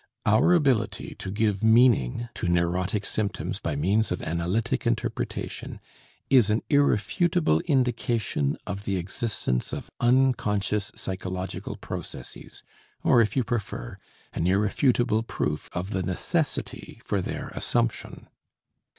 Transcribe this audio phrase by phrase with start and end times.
[0.25, 5.79] Our ability to give meaning to neurotic symptoms by means of analytic interpretation
[6.27, 12.63] is an irrefutable indication of the existence of unconscious psychological processes
[13.03, 13.99] or, if you prefer,
[14.33, 18.25] an irrefutable proof of the necessity for their assumption.